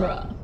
[0.00, 0.37] genre.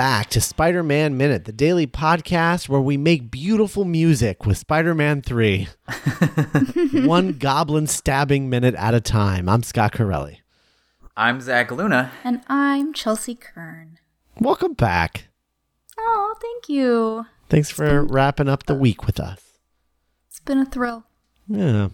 [0.00, 4.94] Back to Spider Man Minute, the daily podcast where we make beautiful music with Spider
[4.94, 5.68] Man 3.
[7.04, 9.46] One goblin stabbing minute at a time.
[9.46, 10.40] I'm Scott Corelli.
[11.18, 12.12] I'm Zach Luna.
[12.24, 13.98] And I'm Chelsea Kern.
[14.38, 15.28] Welcome back.
[15.98, 17.26] Oh, thank you.
[17.50, 19.58] Thanks for wrapping up the week with us.
[20.30, 21.04] It's been a thrill.
[21.46, 21.90] Yeah.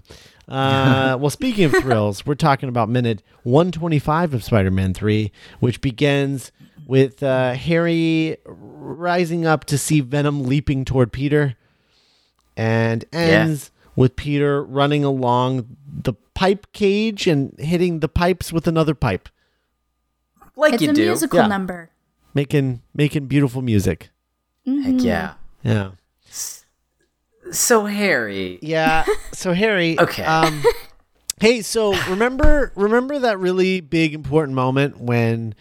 [0.46, 5.80] Uh, well, speaking of thrills, we're talking about minute 125 of Spider Man 3, which
[5.80, 6.52] begins
[6.86, 11.56] with uh, Harry rising up to see Venom leaping toward Peter
[12.56, 18.94] and ends with Peter running along the pipe cage and hitting the pipes with another
[18.94, 19.28] pipe,
[20.54, 21.04] Like it's you a do.
[21.06, 21.46] musical Yeah.
[21.48, 21.90] number.
[22.34, 24.10] making making beautiful music.
[24.64, 25.34] Heck yeah.
[25.64, 25.90] Yeah.
[27.50, 28.58] So Harry.
[28.62, 29.04] Yeah.
[29.32, 29.96] So Harry.
[30.06, 30.24] Okay.
[30.24, 30.62] Um,
[31.40, 35.54] hey, so remember remember that really big important moment when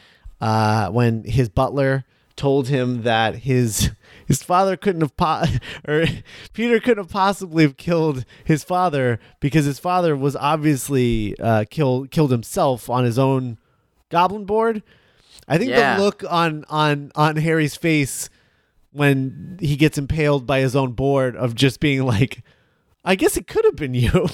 [0.46, 2.04] uh when his butler
[2.36, 3.92] told him that his
[4.28, 5.44] his father couldn't have po-
[5.88, 6.06] or
[6.54, 12.12] Peter couldn't have possibly have killed his father because his father was obviously uh killed
[12.12, 13.58] killed himself on his own
[14.10, 14.84] goblin board.
[15.48, 15.98] I think Yeah.
[15.98, 18.30] the look on on on Harry's face
[18.92, 22.44] when he gets impaled by his own board of just being like,
[23.04, 24.10] I guess it could have been you.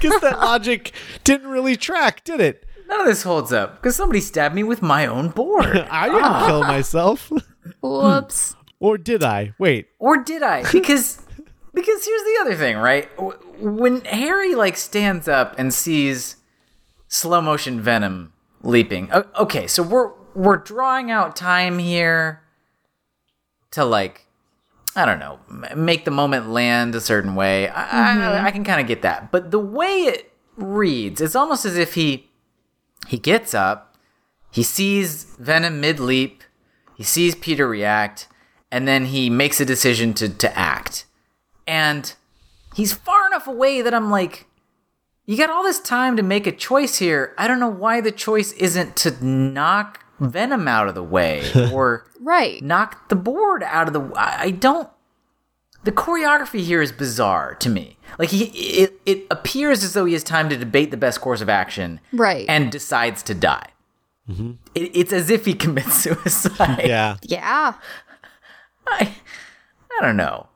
[0.00, 0.92] Because that logic
[1.24, 2.64] didn't really track, did it?
[2.88, 5.66] None of this holds up because somebody stabbed me with my own board.
[5.90, 6.46] I didn't ah.
[6.46, 7.30] kill myself.
[7.82, 8.52] Whoops.
[8.52, 8.58] Hmm.
[8.80, 9.54] or did I?
[9.58, 9.88] Wait.
[9.98, 10.64] or did I?
[10.72, 11.22] Because
[11.74, 13.08] because here's the other thing, right?
[13.60, 16.36] When Harry like stands up and sees
[17.06, 18.32] slow motion Venom
[18.62, 19.12] leaping.
[19.12, 22.42] Okay, so we're we're drawing out time here
[23.72, 24.26] to like
[24.96, 25.38] I don't know,
[25.76, 27.68] make the moment land a certain way.
[27.68, 28.46] I, I, mm-hmm.
[28.46, 31.94] I can kind of get that, but the way it reads, it's almost as if
[31.94, 32.28] he
[33.08, 33.96] he gets up,
[34.50, 36.42] he sees Venom mid leap,
[36.96, 38.28] he sees Peter react,
[38.70, 41.06] and then he makes a decision to to act.
[41.66, 42.14] And
[42.74, 44.46] he's far enough away that I'm like,
[45.26, 47.34] you got all this time to make a choice here.
[47.36, 51.42] I don't know why the choice isn't to knock Venom out of the way
[51.72, 52.62] or Right.
[52.62, 54.00] knock the board out of the.
[54.16, 54.88] I, I don't.
[55.84, 57.96] The choreography here is bizarre to me.
[58.18, 61.40] Like he, it, it appears as though he has time to debate the best course
[61.40, 62.46] of action, Right.
[62.48, 63.68] and decides to die.
[64.28, 66.82] It, it's as if he commits suicide.
[66.84, 67.16] Yeah.
[67.22, 67.74] yeah.
[68.86, 69.14] I,
[69.98, 70.48] I don't know.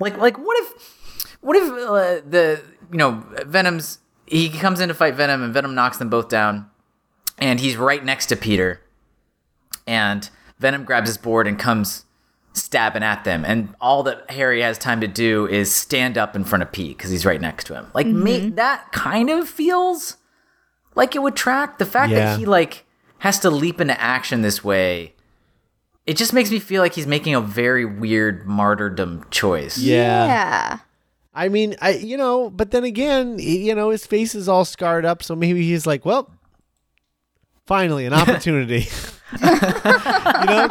[0.00, 2.60] Like, like what if, what if uh, the
[2.90, 6.68] you know Venom's he comes in to fight Venom and Venom knocks them both down,
[7.38, 8.80] and he's right next to Peter,
[9.86, 10.28] and
[10.58, 12.04] Venom grabs his board and comes
[12.52, 16.44] stabbing at them, and all that Harry has time to do is stand up in
[16.44, 17.86] front of Pete because he's right next to him.
[17.94, 18.54] Like, me, mm-hmm.
[18.56, 20.16] that kind of feels
[20.94, 22.18] like it would track the fact Yeah.
[22.20, 22.84] that he like
[23.18, 25.14] has to leap into action this way
[26.08, 29.76] it just makes me feel like he's making a very weird martyrdom choice.
[29.76, 30.26] Yeah.
[30.26, 30.78] Yeah.
[31.34, 35.04] I mean, I you know, but then again, you know, his face is all scarred
[35.04, 36.32] up, so maybe he's like, well,
[37.68, 38.88] finally an opportunity.
[39.40, 40.68] you know,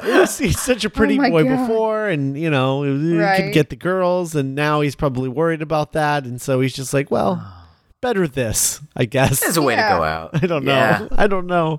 [0.00, 1.66] because he's such a pretty Oh boy God.
[1.68, 5.92] before, and you know, he could get the girls, and now he's probably worried about
[5.92, 7.42] that, and so he's just like, well,
[8.00, 9.40] better this, I guess.
[9.40, 9.90] There's a way Yeah.
[9.92, 10.42] to go out.
[10.42, 10.72] I don't know.
[10.72, 11.08] Yeah.
[11.12, 11.78] I don't know.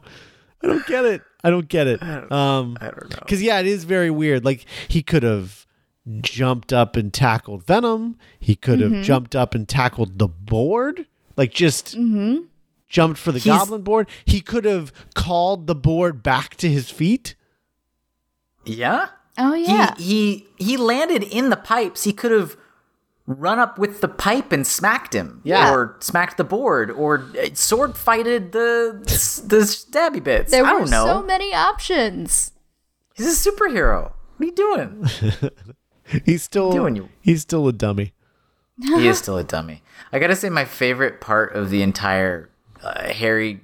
[0.64, 1.22] I don't get it.
[1.44, 2.02] I don't get it.
[2.02, 3.18] Um, I don't know.
[3.20, 4.44] because yeah, it is very weird.
[4.46, 5.66] Like he could have
[6.22, 8.18] jumped up and tackled Venom.
[8.40, 8.96] He could Mm-hmm.
[8.98, 11.06] have jumped up and tackled the board.
[11.38, 11.96] Like just
[12.96, 14.08] jumped for the He's- goblin board.
[14.24, 17.36] He could have called the board back to his feet.
[18.64, 19.10] Yeah?
[19.38, 19.94] Oh yeah.
[19.98, 22.04] He he he landed in the pipes.
[22.06, 22.56] He could have
[23.28, 25.42] run up with the pipe and smacked him.
[25.44, 25.74] Yeah.
[25.74, 28.98] Or smacked the board or uh, sword fighted the
[29.46, 30.52] the stabby bits.
[30.52, 31.06] there I were don't know.
[31.06, 32.54] so many options.
[33.14, 34.14] He's a superhero.
[34.38, 35.06] What are you doing?
[36.26, 37.10] He's still doing you?
[37.22, 38.14] He's still a dummy.
[38.82, 39.82] he is still a dummy.
[40.14, 42.50] I gotta say, my favorite part of the entire
[42.86, 43.60] uh, Harry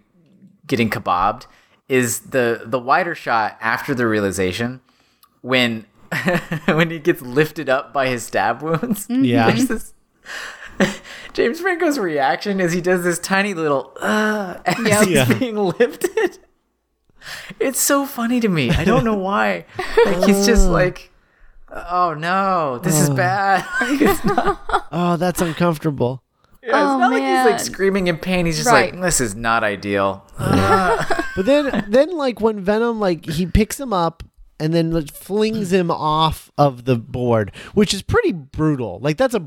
[0.67, 1.45] getting kebabbed
[1.87, 4.81] is the the wider shot after the realization
[5.41, 5.85] when
[6.65, 9.07] when he gets lifted up by his stab wounds.
[9.09, 9.49] Yeah.
[9.51, 9.93] There's this
[11.33, 15.07] James Franco's reaction is he does this tiny little uh as Yep.
[15.07, 15.33] he's Yeah.
[15.37, 16.39] being lifted.
[17.59, 18.71] It's so funny to me.
[18.71, 19.65] I don't know why.
[20.05, 21.11] Like he's just like,
[21.71, 23.63] oh no, this is bad.
[24.25, 26.23] not, Oh, that's uncomfortable.
[26.63, 28.45] Yeah, it's Oh, not like he's like screaming in pain.
[28.45, 28.93] He's just Right.
[28.93, 30.25] like, this is not ideal.
[31.33, 34.21] But then, then like when Venom like he picks him up
[34.59, 38.99] and then like, flings him off of the board, which is pretty brutal.
[38.99, 39.41] Like that's a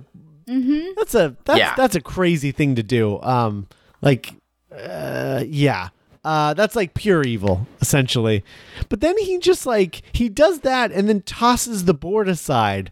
[0.97, 1.75] that's a that's Yeah.
[1.77, 3.21] that's a crazy thing to do.
[3.21, 3.67] Um,
[4.01, 4.33] like
[4.75, 5.91] uh, yeah.
[6.25, 8.43] Uh, that's like pure evil, essentially.
[8.89, 12.91] But then he just like he does that and then tosses the board aside.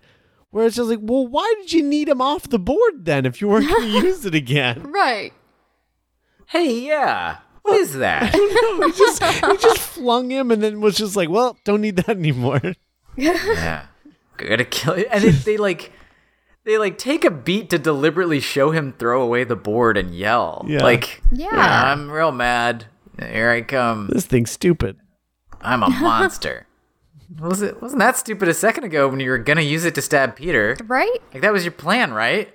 [0.53, 3.41] Where it's just like, well, why did you need him off the board then if
[3.41, 4.85] you weren't going to use it again?
[4.93, 5.33] Right.
[6.47, 8.33] Hey, yeah, what is that?
[8.79, 11.97] No, he just he just flung him and then was just like, well, don't need
[11.97, 12.61] that anymore.
[13.17, 13.87] yeah,
[14.37, 15.09] gotta kill it.
[15.11, 15.93] And they, they like.
[16.65, 20.65] They like take a beat to deliberately show him throw away the board and yell.
[20.69, 20.81] Yeah.
[20.85, 21.49] Like, Yeah.
[21.93, 22.85] I'm real mad.
[23.19, 24.09] Here I come.
[24.13, 24.97] This thing's stupid.
[25.61, 26.69] I'm a monster.
[27.41, 30.03] Was it wasn't that stupid a second ago when you were gonna use it to
[30.03, 30.77] stab Peter?
[30.87, 31.11] Right?
[31.33, 32.53] Like that was your plan, right?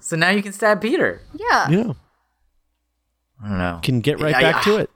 [0.00, 1.20] So now you can stab Peter.
[1.34, 1.68] Yeah.
[1.68, 1.92] Yeah, Yeah,
[3.44, 3.80] I don't know.
[3.82, 4.90] can get right I- back to it.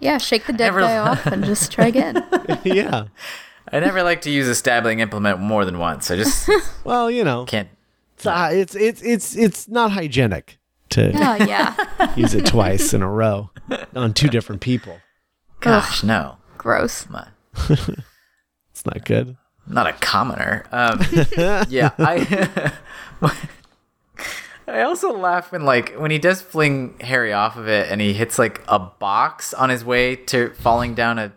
[0.00, 2.26] Yeah, shake the dead never- guy off and just try again.
[2.64, 3.04] yeah.
[3.72, 6.10] I never like to use a stabbing implement more than once.
[6.10, 6.48] I just
[6.84, 7.68] Well, you know, can't.
[8.16, 10.58] it's, uh, it's it's it's it's not hygienic
[10.90, 12.14] to Oh, yeah.
[12.16, 13.50] use it twice in a row
[13.94, 14.98] on two different people.
[15.60, 16.38] Gosh, no.
[16.58, 17.04] Gross.
[17.04, 18.02] Come on.
[18.80, 19.36] It's not good.
[19.66, 20.64] Not a commoner.
[20.72, 21.00] Um,
[21.68, 22.72] yeah, I.
[24.66, 28.12] I also laugh when like when he does fling Harry off of it and he
[28.14, 31.32] hits like a box on his way to falling down a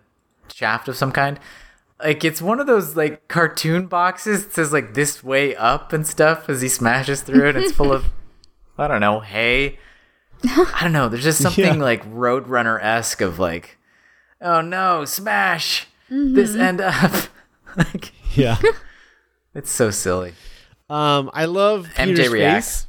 [0.54, 1.38] shaft of some kind.
[2.02, 6.06] Like it's one of those like cartoon boxes that says like this way up and
[6.08, 7.56] stuff as he smashes through it.
[7.58, 8.06] It's full of
[8.78, 9.80] I don't know hay.
[10.46, 11.10] I don't know.
[11.10, 11.84] There's just something Yeah.
[11.84, 13.78] like Roadrunner esque of like,
[14.42, 17.12] oh no, smash this end up.
[17.78, 18.58] like Yeah.
[19.56, 20.34] it's so silly.
[20.90, 22.68] Um, I love MJ Peter's reacts.
[22.84, 22.88] face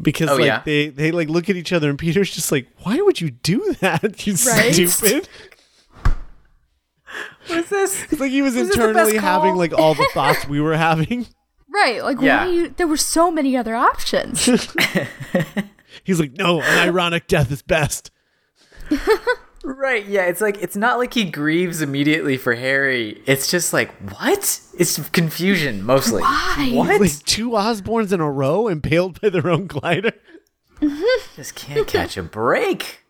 [0.00, 0.62] because Oh, like yeah?
[0.64, 3.74] they they like look at each other and Peter's just like, why would you do
[3.80, 4.02] that?
[4.26, 4.74] You Right?
[4.74, 5.28] stupid.
[7.46, 8.04] What is this?
[8.12, 11.26] It's like he was this internally having like all the thoughts we were having.
[11.72, 12.02] Right.
[12.02, 12.44] Like, Yeah.
[12.44, 14.44] why do you, there were so many other options.
[16.04, 18.10] He's like, no, an ironic death is best.
[19.62, 23.22] Right, yeah, it's like it's not like he grieves immediately for Harry.
[23.26, 24.60] It's just like what?
[24.78, 26.22] It's confusion mostly.
[26.22, 26.70] Why?
[26.72, 27.00] What?
[27.00, 30.12] Like two Osborns in a row impaled by their own glider.
[31.36, 33.00] just can't catch a break.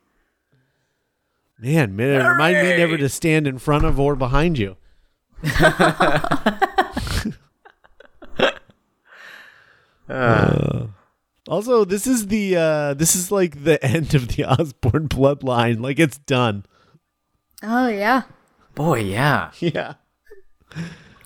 [1.59, 4.77] Man, man, remind me never to stand in front of or behind you.
[10.11, 10.89] Uh,
[11.51, 15.81] also, this is the uh this is like the end of the Osborn bloodline.
[15.81, 16.65] Like it's done.
[17.63, 18.23] oh, yeah.
[18.75, 19.51] Boy, yeah.
[19.59, 19.95] Yeah.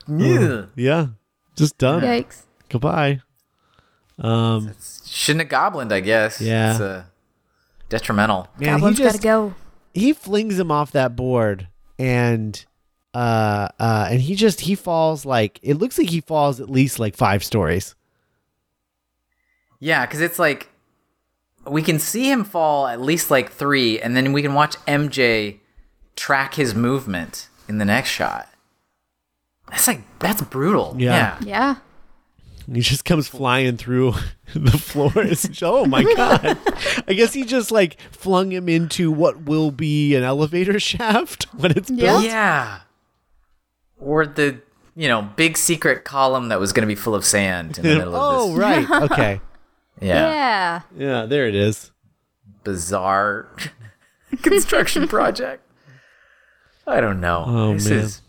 [0.09, 0.69] Ugh.
[0.77, 1.07] Yeah.
[1.55, 2.03] Just done.
[2.03, 2.43] Yikes.
[2.69, 3.21] Goodbye.
[4.19, 4.73] Um
[5.07, 6.41] Shouldn't have goblined, I guess.
[6.41, 6.73] Yeah.
[6.73, 7.05] It's uh,
[7.89, 8.49] detrimental.
[8.59, 9.55] man, he Goblin's just gotta go.
[9.93, 11.69] he flings him off that board
[11.99, 12.65] and
[13.13, 16.99] uh uh and he just he falls like it looks like he falls at least
[16.99, 17.95] like five stories.
[19.85, 20.71] Yeah, because it's like
[21.67, 25.59] we can see him fall at least like three, and then we can watch MJ
[26.17, 28.49] track his movement in the next shot.
[29.71, 30.95] That's like that's brutal.
[30.99, 31.37] Yeah.
[31.43, 31.47] yeah.
[31.47, 31.77] Yeah.
[32.75, 34.15] He just comes flying through
[34.55, 35.13] the floor.
[35.17, 36.57] It's just- oh my god!
[37.07, 41.73] I guess he just like flung him into what will be an elevator shaft when
[41.73, 41.97] it's Yeah.
[42.07, 42.25] built.
[42.25, 42.81] Yeah.
[43.99, 44.61] Or the,
[44.97, 47.97] you know, big secret column that was going to be full of sand in the
[47.99, 48.57] middle oh of this.
[48.57, 49.41] Oh right, okay,
[50.01, 50.15] Yeah.
[50.31, 50.81] Yeah.
[50.97, 51.91] yeah, there it is.
[52.65, 53.49] Bizarre
[54.43, 55.63] construction project.
[56.87, 57.45] I don't know.
[57.47, 57.99] Oh, this man.
[58.01, 58.21] is.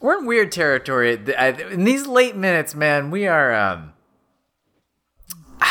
[0.00, 1.20] We're in weird territory.
[1.72, 3.52] In these late minutes, man, we are.
[3.54, 3.92] um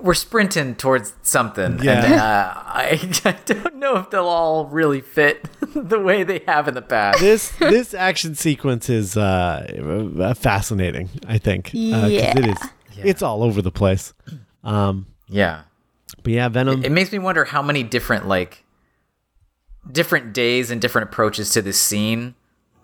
[0.00, 2.04] We're sprinting towards something, Yeah.
[2.04, 6.68] and uh, I, I don't know if they'll all really fit the way they have
[6.68, 7.20] in the past.
[7.20, 11.08] This this action sequence is uh, uh, fascinating.
[11.26, 11.68] I think.
[11.68, 12.58] Uh, 'cause it
[12.96, 13.04] Yeah.
[13.06, 14.14] It's all over the place.
[14.64, 15.62] Um, Yeah.
[16.22, 16.84] but yeah, Venom.
[16.84, 18.64] it makes me wonder how many different like
[19.90, 22.34] different days and different approaches to this scene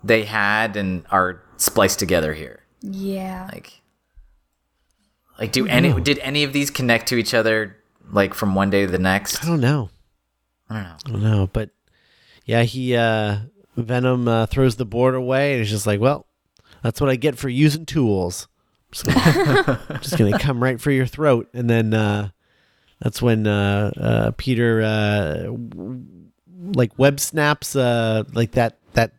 [0.03, 3.49] they had and are spliced together here Yeah.
[3.51, 3.81] like
[5.39, 7.75] like do any did any of these connect to each other
[8.11, 9.89] like from one day to the next I don't know.
[10.69, 11.69] i don't know I don't know, but
[12.45, 13.37] yeah, he uh
[13.75, 16.27] Venom uh, throws the board away and he's just like, "Well,
[16.83, 18.47] that's what I get for using tools."
[18.93, 22.29] Just gonna, just gonna come right for your throat, and then uh,
[22.99, 26.03] that's when uh, uh, Peter uh, w-
[26.75, 29.11] like web snaps uh, like that that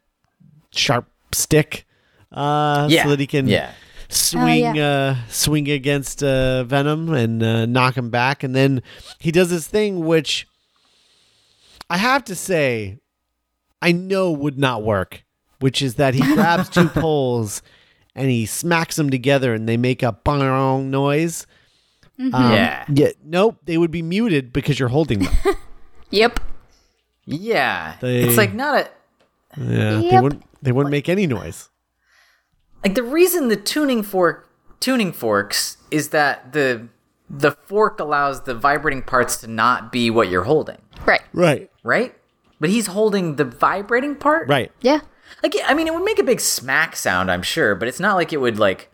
[0.71, 1.87] sharp stick,
[2.33, 3.02] uh, Yeah.
[3.04, 3.73] so that he can Yeah.
[4.09, 4.87] swing yeah.
[4.87, 8.83] uh, swing against uh, Venom and uh, knock him back, and then
[9.19, 10.47] he does this thing which
[11.90, 12.99] I have to say
[13.83, 15.25] I know would not work,
[15.61, 17.61] which is that he grabs two poles
[18.14, 21.47] and he smacks them together and they make a bong noise.
[22.18, 22.85] Um, Yeah.
[22.88, 23.09] Yeah.
[23.25, 23.59] Nope.
[23.64, 25.35] They would be muted because you're holding them.
[26.11, 26.38] Yep.
[27.26, 27.97] Yeah.
[28.00, 28.88] They- It's like not a
[29.61, 30.00] Yeah.
[30.11, 30.42] They wouldn't.
[30.62, 31.68] They wouldn't make any noise.
[32.85, 34.49] like the reason the tuning fork
[34.80, 36.88] tuning forks is that the
[37.30, 41.23] the fork allows the vibrating parts to not be what you're holding, Right.
[41.33, 41.71] Right.
[41.83, 42.14] right?
[42.61, 44.47] But he's holding the vibrating part.
[44.49, 44.71] Right.
[44.83, 45.00] Yeah.
[45.43, 48.14] Like I mean, it would make a big smack sound, I'm sure, but it's not
[48.17, 48.91] like it would like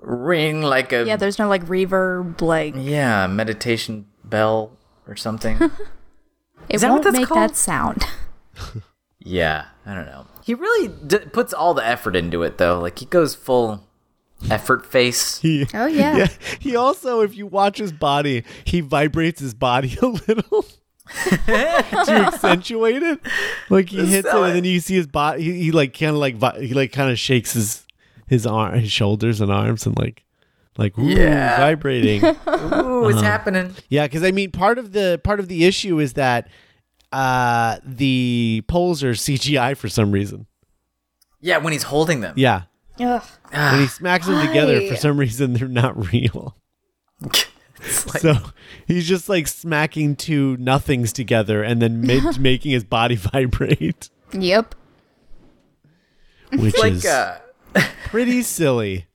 [0.00, 4.76] ring like a Yeah, there's no like reverb, like yeah meditation bell
[5.06, 5.56] or something.
[6.68, 7.40] it that won't that's make called?
[7.50, 8.04] that sound.
[9.18, 10.26] yeah, I don't know.
[10.44, 12.78] He really d- puts all the effort into it though.
[12.80, 13.84] Like he goes full
[14.50, 15.38] effort face.
[15.42, 16.16] He, Oh, yeah.
[16.16, 16.28] yeah.
[16.60, 20.64] He also, if you watch his body, he vibrates his body a little
[21.46, 23.20] to accentuate it.
[23.70, 24.42] Like he hits it, it.
[24.42, 25.42] and then you see his body.
[25.42, 27.86] He, he like kind of like vi- he like kind of shakes his
[28.26, 30.24] his arm, his shoulders and arms, and like
[30.76, 31.56] like ooh, Yeah.
[31.58, 32.24] vibrating.
[32.24, 33.08] Ooh, Uh-huh.
[33.08, 33.74] it's happening.
[33.88, 36.48] yeah, because I mean, part of the part of the issue is that
[37.10, 40.46] uh the poles are CGI for some reason.
[41.40, 42.34] Yeah, when he's holding them.
[42.36, 42.62] Yeah,
[43.00, 43.22] Ugh.
[43.50, 46.56] when he smacks them together, for some reason they're not real.
[47.80, 48.34] It's like- So
[48.86, 54.74] he's just like smacking two nothings together and then ma- making his body vibrate, Yep.
[56.52, 57.38] which it's like is uh,
[58.06, 59.06] pretty silly.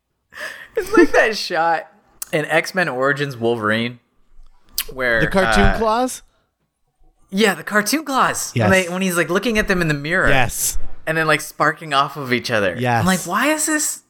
[0.75, 1.88] it's like that shot
[2.32, 4.00] in X Men Origins Wolverine,
[4.91, 6.22] where The cartoon uh, claws?
[7.29, 8.55] Yeah, the cartoon claws.
[8.55, 8.70] Yes.
[8.70, 10.29] When, they, when he's like looking at them in the mirror.
[10.29, 10.77] Yes.
[11.08, 12.75] And then like sparking off of each other.
[12.77, 13.01] Yes.
[13.01, 14.02] I'm like, why is this?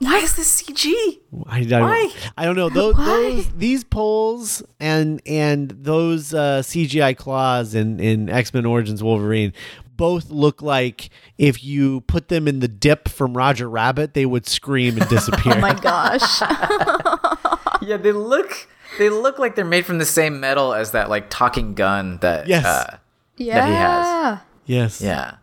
[0.00, 1.18] Why is this CG?
[1.46, 2.10] I don't, Why?
[2.36, 2.70] I don't know.
[2.70, 3.04] Those, Why?
[3.04, 9.52] those these poles and and those uh, CGI claws in in X Men Origins Wolverine
[9.96, 14.46] both look like if you put them in the dip from Roger Rabbit, they would
[14.48, 15.54] scream and disappear.
[15.56, 16.42] Oh my gosh.
[17.82, 21.30] Yeah, they look they look like they're made from the same metal as that like
[21.30, 22.46] talking gun that.
[22.46, 22.64] Yes.
[22.64, 22.98] Uh,
[23.36, 23.66] yeah.
[23.66, 24.38] he has.
[24.66, 25.00] yes.
[25.00, 25.36] yeah.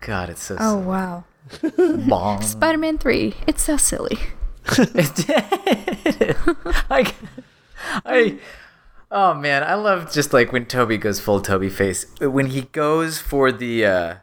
[0.00, 1.24] God, it's so Oh wow.
[1.78, 2.42] Long.
[2.42, 3.34] Spider-Man 3.
[3.46, 4.18] It's so silly.
[6.90, 7.12] I,
[8.04, 8.38] I,
[9.10, 12.06] oh man, I love just like when Tobey goes full Tobey face.
[12.20, 14.14] When he goes for the uh,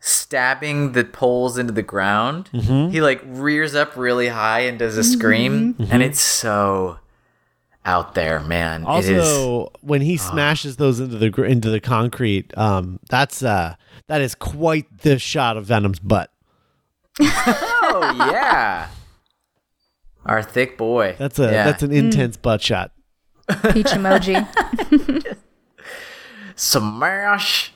[0.00, 5.04] stabbing the poles into the ground, he like rears up really high and does a
[5.04, 6.98] scream, and it's so
[7.84, 8.84] out there, man.
[8.88, 9.18] it is.
[9.26, 13.76] Also, when he smashes those into the into the concrete, um, that's uh,
[14.08, 16.32] that is quite the shot of Venom's butt.
[17.20, 18.88] Oh yeah,
[20.26, 21.16] our thick boy.
[21.18, 21.64] That's a Yeah.
[21.64, 22.92] that's an intense butt shot.
[23.72, 24.46] Peach emoji.
[26.56, 27.72] smash.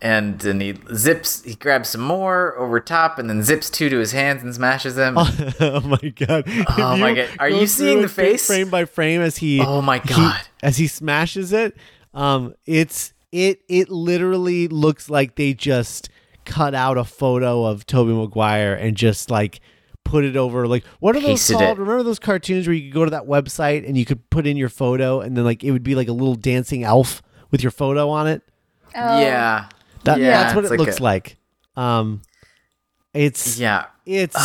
[0.00, 3.98] and then he zips, he grabs some more over top, and then zips two to
[3.98, 5.14] his hands and smashes them.
[5.18, 6.44] oh my god!
[6.46, 7.28] Oh If my God.
[7.38, 8.46] Are go you seeing the face?
[8.46, 9.60] frame by frame as he?
[9.60, 10.40] Oh my he- God.
[10.62, 11.76] as he smashes it,
[12.14, 16.08] um, it's it it literally looks like they just
[16.48, 19.60] cut out a photo of Tobey Maguire and just like
[20.04, 21.62] put it over like what are those called?
[21.62, 21.78] it.
[21.78, 24.56] Remember those cartoons where you could go to that website and you could put in
[24.56, 27.70] your photo and then like it would be like a little dancing elf with your
[27.70, 28.42] photo on it.
[28.94, 29.68] yeah.
[30.04, 31.36] That, Yeah, that's what it like looks a- like.
[31.76, 32.22] Um,
[33.12, 33.86] it's Yeah.
[34.06, 34.36] it's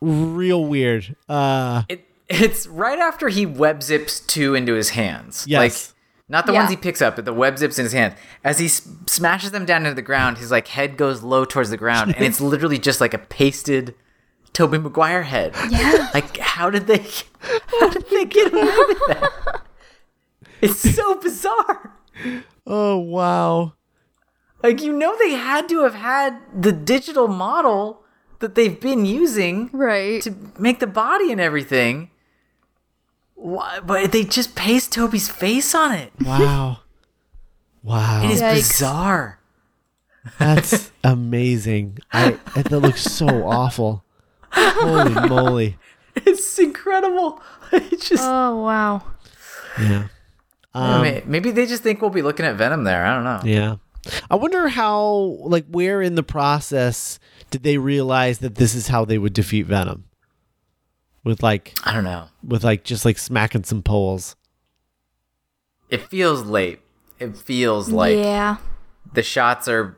[0.00, 1.16] real weird.
[1.28, 5.44] Uh, It it's right after he web zips two into his hands.
[5.46, 5.58] Yes.
[5.58, 5.91] Like
[6.32, 6.60] not the Yeah.
[6.60, 8.14] ones he picks up, but the web zips in his hand.
[8.42, 11.70] As he s- smashes them down into the ground, his like head goes low towards
[11.70, 13.94] the ground, and it's literally just like a pasted
[14.52, 15.54] Tobey Maguire head.
[15.70, 16.10] Yeah.
[16.12, 17.04] Like how did they
[17.66, 19.60] how did they get away with that?
[20.60, 21.96] It's so bizarre.
[22.66, 23.74] oh wow.
[24.62, 28.04] Like you know they had to have had the digital model
[28.38, 30.20] that they've been using right.
[30.22, 32.10] to make the body and everything.
[33.42, 36.12] Why, but they just paste Tobey's face on it.
[36.24, 36.78] Wow.
[37.82, 38.22] Wow.
[38.24, 38.54] It is Yikes.
[38.54, 39.40] bizarre.
[40.38, 41.98] That's amazing.
[42.12, 44.04] I that looks so awful.
[44.52, 45.78] Holy moly.
[46.14, 47.42] It's incredible.
[47.72, 49.02] It's just Oh wow.
[49.80, 50.06] Yeah.
[50.74, 53.04] I Um, mean, maybe they just think we'll be looking at Venom there.
[53.04, 53.40] I don't know.
[53.44, 53.76] yeah.
[54.30, 55.06] I wonder how
[55.40, 57.18] like where in the process
[57.50, 60.04] did they realize that this is how they would defeat Venom?
[61.24, 62.28] With like I don't know.
[62.46, 64.36] with like just like smacking some poles.
[65.88, 66.80] It feels late.
[67.18, 68.56] It feels like yeah.
[69.12, 69.96] the shots are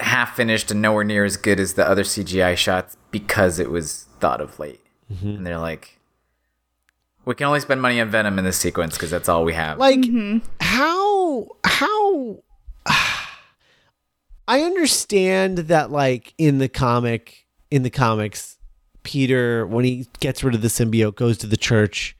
[0.00, 4.06] half finished and nowhere near as good as the other CGI shots because it was
[4.18, 4.80] thought of late.
[5.12, 5.28] Mm-hmm.
[5.28, 5.98] And they're like,
[7.24, 9.78] we can only spend money on Venom in this sequence because that's all we have.
[9.78, 10.38] Like mm-hmm.
[10.60, 12.42] how how
[14.48, 18.58] I understand that like in the comic in the comics
[19.02, 22.16] Peter when he gets rid of the symbiote goes to the church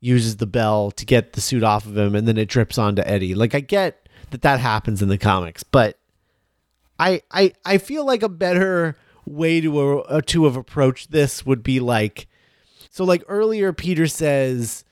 [0.00, 3.02] uses the bell to get the suit off of him and then it drips onto
[3.04, 3.34] Eddie.
[3.34, 5.98] Like I get that that happens in the comics, but
[6.98, 11.62] I I I feel like a better way to uh, to have approached this would
[11.62, 12.26] be like
[12.90, 14.84] so like earlier Peter says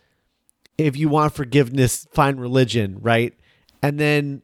[0.77, 3.35] if you want forgiveness find religion, right?
[3.83, 4.43] And then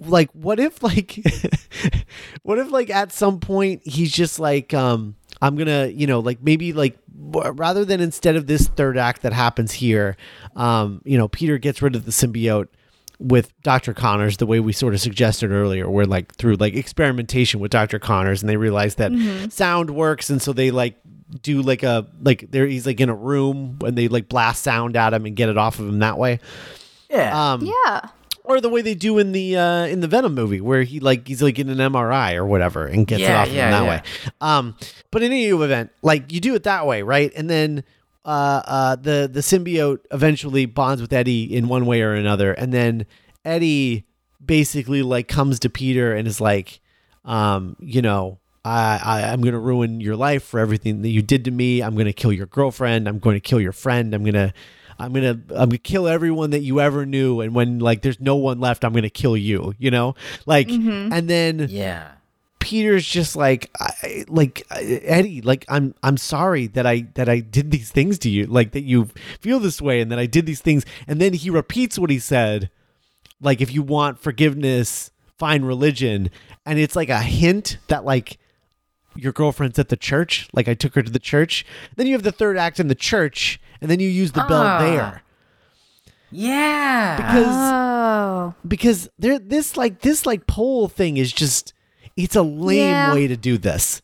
[0.00, 1.20] like what if like
[2.42, 6.42] what if like at some point he's just like um i'm gonna you know like
[6.42, 6.96] maybe like
[7.54, 10.16] rather than instead of this third act that happens here
[10.56, 12.68] um you know peter gets rid of the symbiote
[13.18, 17.60] with dr connors the way we sort of suggested earlier where like through like experimentation
[17.60, 19.12] with dr connors and they realize that
[19.52, 20.96] sound works and so they like
[21.42, 24.96] do like a like there he's like in a room and they like blast sound
[24.96, 26.40] at him and get it off of him that way
[27.10, 27.52] yeah.
[27.52, 28.08] um Yeah.
[28.44, 31.26] Or the way they do in the uh in the Venom movie where he like
[31.26, 33.88] he's like in an MRI or whatever and gets it off of yeah, that yeah.
[33.88, 34.02] way.
[34.40, 34.76] Um
[35.10, 37.32] but in any event, like you do it that way, right?
[37.34, 37.82] And then
[38.24, 42.72] uh uh the the symbiote eventually bonds with Eddie in one way or another and
[42.72, 43.06] then
[43.44, 44.06] Eddie
[44.44, 46.80] basically like comes to Peter and is like
[47.24, 51.44] um you know I, I I'm gonna ruin your life for everything that you did
[51.46, 51.82] to me.
[51.82, 53.08] I'm gonna kill your girlfriend.
[53.08, 54.14] I'm going to kill your friend.
[54.14, 54.54] I'm gonna
[54.98, 57.40] I'm gonna I'm gonna kill everyone that you ever knew.
[57.40, 59.74] And when like there's no one left, I'm gonna kill you.
[59.78, 60.14] You know,
[60.46, 62.12] like and then yeah.
[62.60, 67.40] Peter's just like I, like uh, Eddie, like I'm I'm sorry that I that I
[67.40, 69.10] did these things to you, like that you
[69.40, 70.86] feel this way and that I did these things.
[71.06, 72.70] And then he repeats what he said,
[73.40, 76.30] like if you want forgiveness, find religion,
[76.64, 78.38] and it's like a hint that like
[79.14, 81.66] your girlfriend's at the church, like I took her to the church.
[81.96, 84.62] Then you have the third act in the church, and then you use the bell
[84.64, 84.78] Ah.
[84.80, 85.22] there
[86.30, 87.16] Yeah.
[87.16, 88.54] because Oh.
[88.66, 91.74] because there this like this like pole thing is just
[92.16, 93.14] it's a lame Yeah.
[93.14, 94.00] way to do this.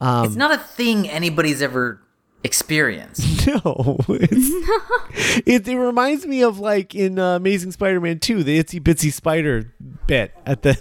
[0.00, 2.00] Um, it's not a thing anybody's ever
[2.42, 3.22] experienced.
[3.46, 8.80] No, it's, it, it reminds me of like in uh, Amazing Spider-Man 2, the itsy
[8.82, 9.70] bitsy spider
[10.06, 10.78] bit at the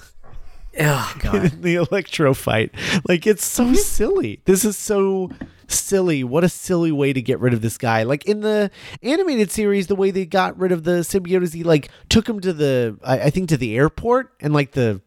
[0.79, 1.51] oh god.
[1.61, 2.71] the electro fight.
[3.07, 4.41] Like it's so silly.
[4.45, 5.29] This is so
[5.67, 6.23] silly.
[6.23, 8.03] What a silly way to get rid of this guy.
[8.03, 8.71] Like in the
[9.01, 12.39] animated series, the way they got rid of the symbiote is he like took him
[12.41, 15.01] to the I, I think to the airport and like the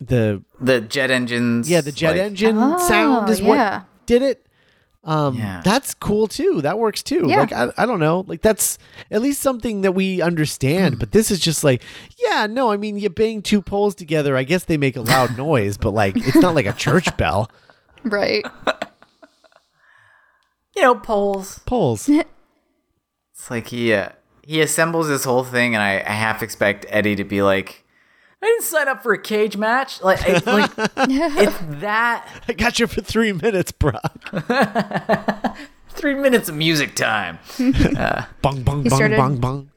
[0.00, 1.68] the The jet engines.
[1.70, 3.46] yeah the jet like- engine Oh, sound is yeah.
[3.78, 4.46] what did it.
[5.02, 5.62] Um, Yeah.
[5.64, 6.60] that's cool too.
[6.60, 7.24] That works too.
[7.26, 7.40] Yeah.
[7.40, 8.22] Like I, I don't know.
[8.26, 8.76] Like that's
[9.10, 10.98] at least something that we understand.
[10.98, 11.82] but this is just like,
[12.18, 12.70] yeah, no.
[12.70, 14.36] I mean, you bang two poles together.
[14.36, 17.50] I guess they make a loud noise, but like it's not like a church bell.
[18.04, 18.44] Right.
[20.80, 21.58] You know, poles.
[21.66, 22.08] Poles.
[23.34, 24.10] It's like he uh,
[24.42, 27.84] he assembles this whole thing, and I, I half expect Eddie to be like,
[28.42, 30.70] "I didn't sign up for a cage match." Like, I, like
[31.08, 34.12] it's that I got you for three minutes, Brock.
[35.88, 37.38] three minutes of music time.
[37.58, 39.70] Bong bong bong started- bong bong.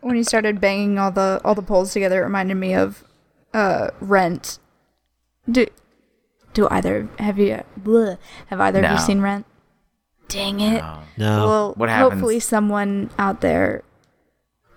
[0.00, 3.04] when he started banging all the all the poles together, it reminded me of
[3.52, 4.58] uh Rent.
[5.50, 5.66] Do
[6.54, 9.44] do either have you bleh, have either of you seen Rent?
[10.28, 10.82] Dang it!
[11.16, 11.46] No.
[11.46, 12.12] Well, What happens?
[12.14, 13.82] hopefully someone out there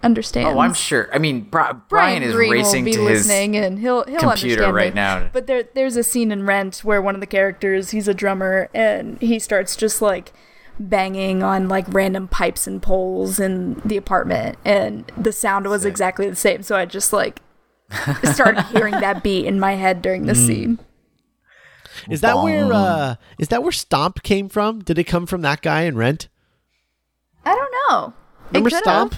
[0.04, 0.56] understands.
[0.56, 1.10] Oh, I'm sure.
[1.14, 4.20] I mean, Bri- Brian, is Green racing will be to his listening, and he'll he'll
[4.20, 4.96] computer understand right me.
[4.96, 5.30] now.
[5.34, 8.70] But there there's a scene in Rent where one of the characters he's a drummer
[8.74, 10.34] and he starts just like
[10.80, 15.90] banging on like random pipes and poles in the apartment, and the sound was Sick.
[15.90, 16.62] exactly the same.
[16.62, 17.42] So I just like
[18.24, 20.28] started hearing that beat in my head during Mm.
[20.28, 20.80] the scene.
[22.10, 24.80] Is that where uh is that where Stomp came from?
[24.82, 26.28] Did it come from that guy in Rent?
[27.46, 28.14] I don't know.
[28.52, 28.70] Remember.
[28.70, 29.16] Stomp?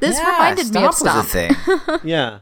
[0.00, 2.00] This Yeah, reminded me of Stomp was a thing.
[2.04, 2.38] Yeah.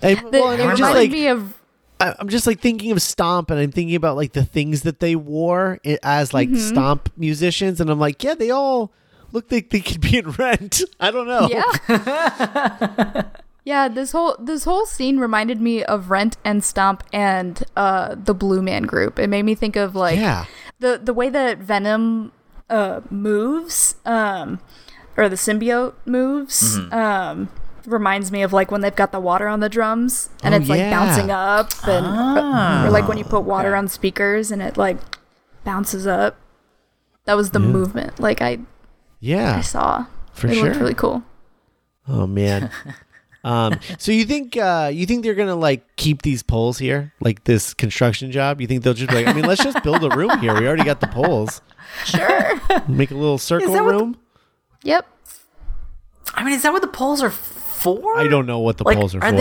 [0.00, 1.54] And, The- well, and it I'm reminded just like me of
[2.00, 5.00] I- I'm just like thinking of Stomp, and I'm thinking about like the things that
[5.00, 6.58] they wore as like Mm-hmm.
[6.68, 8.92] Stomp musicians, and I'm like, yeah, they all
[9.32, 10.82] look like they could be in Rent.
[11.00, 11.48] I don't know.
[11.50, 13.22] Yeah.
[13.64, 18.34] yeah, this whole this whole scene reminded me of Rent and Stomp and uh the
[18.34, 19.18] Blue Man group.
[19.18, 20.46] It made me think of like Yeah.
[20.78, 22.32] the the way that Venom
[22.70, 24.60] uh moves um
[25.16, 26.92] or the symbiote moves Mm-hmm.
[26.94, 27.48] um
[27.86, 30.68] reminds me of like when they've got the water on the drums and Oh, it's
[30.68, 30.90] like yeah.
[30.90, 33.78] bouncing up and or like when you put water okay.
[33.78, 34.98] on speakers and it like
[35.64, 36.36] bounces up.
[37.24, 38.18] That was the movement.
[38.20, 38.58] Like I,
[39.20, 40.06] yeah I saw.
[40.32, 40.64] for it sure.
[40.64, 41.22] looked really cool.
[42.06, 42.70] Oh man.
[43.44, 47.44] um, so you think uh, you think they're gonna like keep these poles here, like
[47.44, 48.60] this construction job?
[48.60, 50.58] You think they'll just be like, I mean, let's just build a room here.
[50.58, 51.60] We already got the poles.
[52.04, 52.60] Sure.
[52.88, 54.16] Make a little circle that what the- room.
[54.84, 55.06] yep.
[56.34, 58.16] I mean, is that what the poles are for?
[58.18, 59.36] I don't know what the Like, poles are, are for.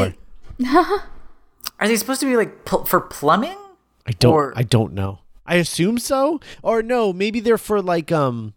[0.59, 0.65] they-
[1.79, 3.57] Are they supposed to be like pl- for plumbing?
[4.07, 4.33] I don't.
[4.33, 5.19] or- I don't know.
[5.45, 7.13] I assume so, or no?
[7.13, 8.53] Maybe they're for like um,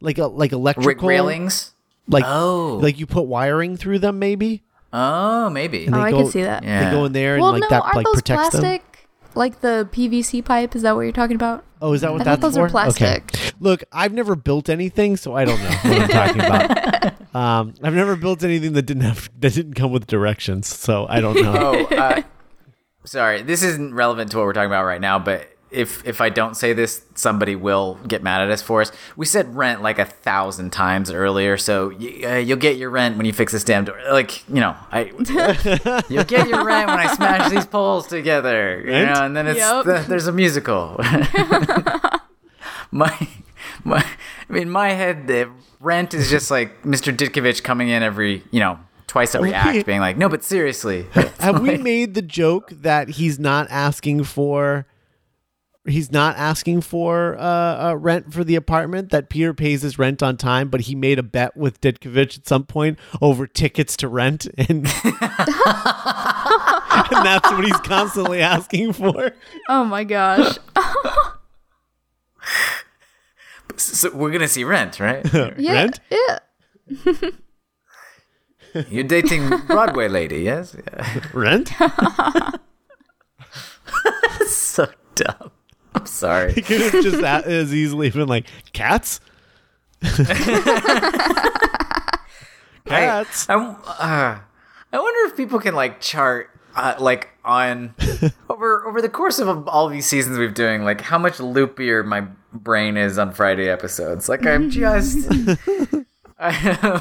[0.00, 1.74] like a like Rig electrical railings?
[2.08, 2.78] Like Oh.
[2.82, 4.62] like you put wiring through them, maybe.
[4.96, 5.86] Oh, maybe.
[5.86, 6.62] And Oh, they I go- could see that.
[6.62, 6.84] Yeah.
[6.84, 8.60] They go in there and Well, like no, that aren't like those protects them.
[8.60, 9.08] plastic?
[9.34, 10.76] Like the PVC pipe?
[10.76, 11.64] Is that what you're talking about?
[11.82, 12.78] Oh, is that what I thought that's those were for?
[12.86, 13.20] Okay.
[13.20, 13.54] plastic.
[13.60, 17.14] Look, I've never built anything, so I don't know what I'm talking about.
[17.34, 21.20] Um, I've never built anything that didn't have that didn't come with directions, so I
[21.20, 21.88] don't know.
[21.90, 22.22] Oh, uh,
[23.04, 23.42] sorry.
[23.42, 26.56] This isn't relevant to what we're talking about right now, but if if I don't
[26.56, 28.92] say this, somebody will get mad at us for us.
[29.16, 33.16] We said rent like a thousand times earlier, so y- uh, you'll get your rent
[33.16, 33.98] when you fix this damn door.
[34.10, 35.10] Like you know, I
[36.08, 38.80] you'll get your rent when I smash these poles together.
[38.84, 39.14] You Rent?
[39.14, 39.84] know, and then it's Yep.
[39.84, 40.96] the, there's a musical.
[42.90, 43.28] my
[43.84, 44.04] my
[44.50, 47.14] in my head, the rent is just like Mr.
[47.14, 51.06] Ditkovich coming in every you know twice every act, being like, no, but seriously.
[51.40, 54.86] Have we made the joke that he's not asking for?
[55.86, 59.10] He's not asking for uh, uh, rent for the apartment.
[59.10, 62.46] That Peter pays his rent on time, but he made a bet with Ditkovich at
[62.46, 64.86] some point over tickets to rent, and, and
[67.24, 69.32] that's what he's constantly asking for.
[69.68, 70.58] Oh my gosh.
[73.76, 75.24] So we're gonna see Rent, right?
[75.58, 75.72] Yeah.
[75.72, 76.00] Rent?
[76.10, 76.38] Yeah.
[78.88, 80.76] You're dating Broadway lady, yes?
[80.76, 81.20] Yeah.
[81.32, 81.72] Rent?
[84.46, 85.50] so dumb.
[86.04, 86.52] I'm sorry.
[86.52, 89.20] He could have just a- as easily been like cats.
[92.86, 93.48] Cats.
[93.48, 94.38] I, uh,
[94.92, 97.94] I wonder if people can like chart, uh, like on
[98.50, 102.26] over over the course of all these seasons we've doing, like how much loopier my
[102.52, 104.28] brain is on Friday episodes.
[104.28, 105.26] Like I'm just,
[106.38, 107.00] I,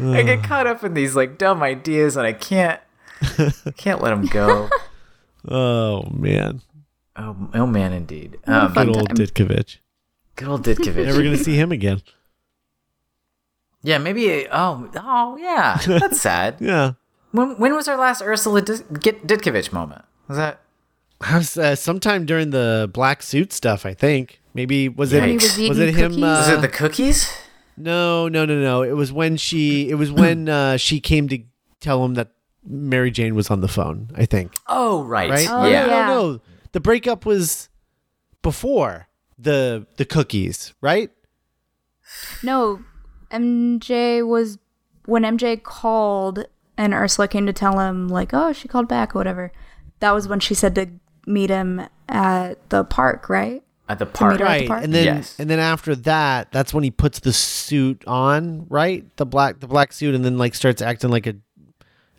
[0.00, 2.80] I get caught up in these like dumb ideas, and I can't,
[3.38, 4.68] I can't let them go.
[5.48, 6.60] Oh man,
[7.16, 8.38] Oh, oh man, indeed.
[8.46, 9.16] Um, good old time.
[9.16, 9.78] Ditkovich.
[10.36, 11.06] good old Ditkovich.
[11.06, 12.02] Never gonna see him again.
[13.82, 14.46] Yeah, maybe.
[14.50, 15.78] Oh, oh, yeah.
[15.86, 16.56] That's sad.
[16.60, 16.92] Yeah.
[17.32, 20.04] When when was our last Ursula Dis- Ditkovich moment?
[20.28, 20.60] Was that?
[21.20, 24.40] I was, uh, sometime during the black suit stuff, I think.
[24.54, 26.22] Maybe was it When was, was it him?
[26.22, 27.30] Uh, Was it the cookies?
[27.76, 28.82] no, no, no, no.
[28.82, 29.90] It was when she.
[29.90, 31.38] It was when uh, she came to
[31.80, 32.28] tell him that
[32.66, 34.10] Mary Jane was on the phone.
[34.14, 34.54] I think.
[34.66, 35.30] Oh, right.
[35.30, 35.48] Right?
[35.50, 35.86] Oh, yeah.
[35.86, 36.06] yeah.
[36.08, 36.40] No, no.
[36.72, 37.68] The breakup was
[38.42, 41.10] before the the cookies, right?
[42.42, 42.80] No,
[43.30, 44.58] MJ was
[45.06, 49.18] when MJ called and Ursula came to tell him like, oh, she called back or
[49.18, 49.52] whatever.
[50.00, 50.88] That was when she said to
[51.26, 53.62] meet him at the park, right?
[53.88, 54.32] At the park.
[54.32, 54.84] her at the right park?
[54.84, 55.36] and then Yes.
[55.38, 59.68] and then after that that's when he puts the suit on right the black the
[59.68, 61.36] black suit and then like starts acting like a,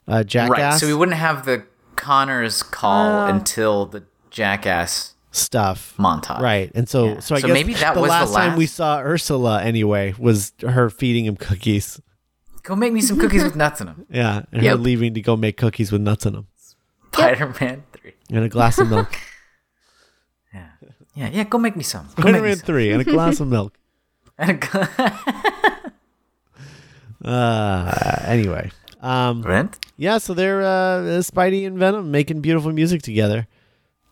[0.08, 0.74] a jackass Right.
[0.80, 1.64] So we wouldn't have the
[1.96, 3.26] Connors call Oh.
[3.28, 6.40] until the jackass stuff montage.
[6.42, 7.20] right and so Yeah.
[7.20, 10.16] so i So guess maybe that the was the last time we saw ursula anyway
[10.18, 12.00] was her feeding him cookies
[12.64, 14.06] Go make me some cookies with nuts in them.
[14.10, 14.80] yeah and her Yep.
[14.80, 16.48] leaving to go make cookies with nuts in them
[17.14, 18.14] Spider Man 3.
[18.32, 19.16] and a glass of milk
[20.54, 20.68] Yeah.
[21.14, 22.06] Yeah, yeah, go make me some.
[22.16, 22.66] Go spider-man some.
[22.66, 23.78] 3 and a glass of milk
[24.40, 25.92] And a gl-
[27.26, 28.72] uh anyway
[29.08, 29.80] um Rent?
[29.98, 33.48] yeah so they're uh spidey and venom making beautiful music together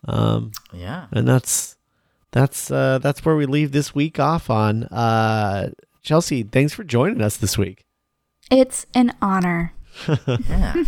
[0.07, 1.07] um Yeah.
[1.11, 1.75] and that's
[2.31, 5.69] that's uh that's where we leave this week off on uh
[6.01, 7.85] chelsea thanks for joining us this week
[8.51, 9.73] It's an honor.
[10.49, 10.73] Yeah.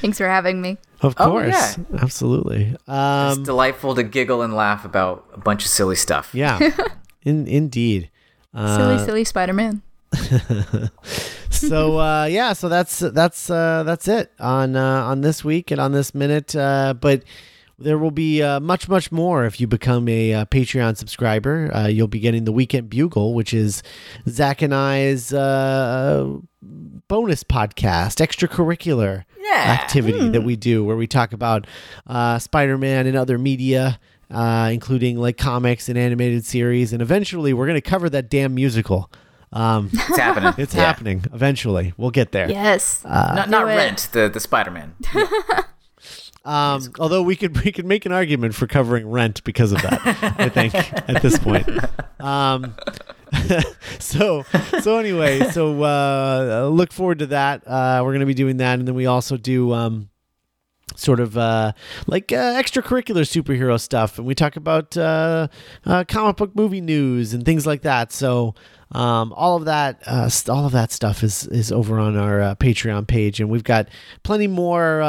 [0.00, 0.76] Thanks for having me.
[1.00, 1.74] of Oh, course yeah.
[2.00, 6.30] absolutely it's um delightful to giggle and laugh about a bunch of silly stuff.
[6.34, 6.58] yeah
[7.22, 8.10] in indeed
[8.54, 9.82] uh silly, silly Spider Man.
[11.50, 15.80] so uh yeah so that's that's uh that's it on uh on this week and
[15.80, 16.54] on this minute.
[16.54, 17.22] Uh but
[17.78, 21.70] there will be uh, much much more if you become a uh, patreon subscriber.
[21.74, 23.82] Uh, you'll be getting the weekend bugle which is
[24.28, 26.26] zach and i's uh
[26.62, 29.78] bonus podcast extracurricular Yeah.
[29.80, 31.66] activity that we do where we talk about
[32.06, 36.92] uh, spider-man and other media uh, including like comics and animated series.
[36.92, 39.08] And eventually we're going to cover that damn musical
[39.52, 40.54] um, It's happening.
[40.58, 40.84] it's Yeah.
[40.84, 41.94] happening eventually.
[41.96, 42.50] We'll get there.
[42.50, 43.02] Yes.
[43.04, 44.94] Not, not Rent, the, the Spider Man.
[46.44, 50.00] Um, although we could we could make an argument for covering rent because of that.
[50.38, 50.74] I think
[51.08, 51.68] at this point.
[52.20, 52.76] Um,
[53.98, 54.44] so
[54.80, 57.66] so anyway, so uh, look forward to that.
[57.66, 59.72] Uh, we're gonna be doing that, and then we also do.
[59.72, 60.08] Um,
[60.96, 61.72] sort of uh,
[62.06, 65.48] like uh, extracurricular superhero stuff, and we talk about uh,
[65.84, 68.12] uh, comic book movie news and things like that.
[68.12, 68.54] So
[68.92, 72.54] um, all of that, uh, all of that stuff is is over on our uh,
[72.56, 73.88] Patreon page, and we've got
[74.22, 75.00] plenty more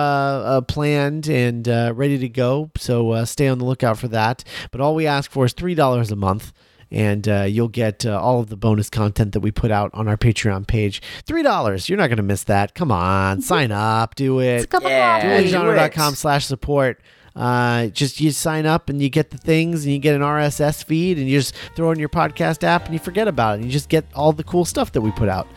[0.68, 2.72] planned and ready to go.
[2.78, 4.44] So stay on the lookout for that.
[4.72, 6.54] But all we ask for is three dollars a month
[6.92, 10.08] and uh, you'll get uh, all of the bonus content that we put out on
[10.08, 11.02] our Patreon page.
[11.26, 12.76] Three dollars, you're not going to miss that.
[12.76, 14.70] Come on, sign up, do It's a it.
[14.70, 15.18] couple Yeah.
[15.18, 17.02] of Dueling Duelinggenre.com slash support.
[17.36, 20.84] Uh, just you sign up and you get the things and you get an RSS
[20.84, 23.66] feed and you just throw in your podcast app and you forget about it and
[23.66, 25.48] you just get all the cool stuff that we put out.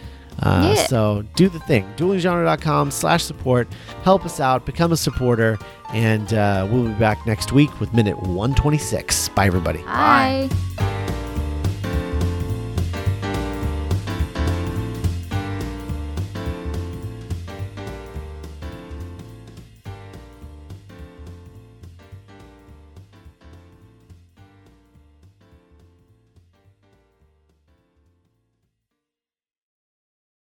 [0.43, 0.87] Uh, Yeah.
[0.87, 1.87] So do the thing.
[1.97, 3.67] Duelinggenre.com slash support.
[4.03, 4.67] Help us out.
[4.67, 5.59] Become a supporter.
[5.95, 9.31] And uh, we'll be back next week with minute 126.
[9.31, 9.83] Bye, everybody.
[9.85, 11.10] Bye.